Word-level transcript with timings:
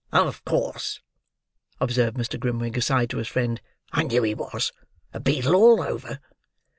"Of 0.11 0.43
course," 0.45 0.99
observed 1.79 2.17
Mr. 2.17 2.39
Grimwig 2.39 2.75
aside 2.75 3.11
to 3.11 3.19
his 3.19 3.27
friend, 3.27 3.61
"I 3.91 4.01
knew 4.01 4.23
he 4.23 4.33
was. 4.33 4.71
A 5.13 5.19
beadle 5.19 5.53
all 5.53 5.79
over!" 5.83 6.19